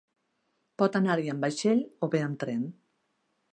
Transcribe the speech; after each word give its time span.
Pot 0.81 0.97
anar-hi 0.99 1.29
amb 1.35 1.45
vaixell 1.47 1.85
o 2.07 2.11
bé 2.17 2.25
amb 2.31 2.43
tren. 2.45 2.67